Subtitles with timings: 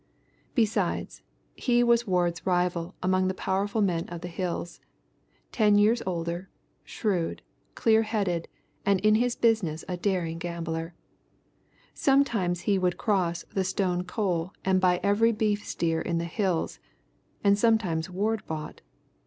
[0.55, 1.21] Besides,
[1.55, 4.79] he was Ward's rival among the powerful men of the Hills,
[5.51, 6.49] ten years older,
[6.83, 7.43] shrewd,
[7.75, 8.47] clear headed,
[8.83, 10.95] and in his business a daring gambler.
[11.93, 16.79] Sometimes he would cross the Stone Coal and buy every beef steer in the Hills,
[17.43, 18.81] and sometimes Ward bought.